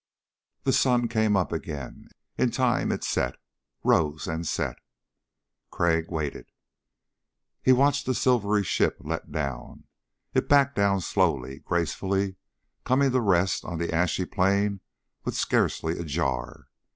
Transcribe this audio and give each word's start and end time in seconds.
The 0.63 0.73
sun 0.73 1.07
came 1.07 1.37
up 1.37 1.51
again. 1.51 2.07
In 2.35 2.49
time 2.49 2.91
it 2.91 3.03
set. 3.03 3.35
Rose 3.83 4.25
and 4.27 4.47
set. 4.47 4.77
Crag 5.69 6.09
waited. 6.09 6.49
He 7.61 7.71
watched 7.71 8.07
the 8.07 8.15
silvery 8.15 8.63
ship 8.63 8.97
let 9.01 9.31
down. 9.31 9.83
It 10.33 10.49
backed 10.49 10.75
down 10.75 11.01
slowly, 11.01 11.59
gracefully, 11.59 12.37
coming 12.83 13.11
to 13.11 13.21
rest 13.21 13.63
on 13.63 13.77
the 13.77 13.93
ashy 13.93 14.25
plain 14.25 14.79
with 15.23 15.35
scarcely 15.35 15.99
a 15.99 16.03
jar. 16.03 16.65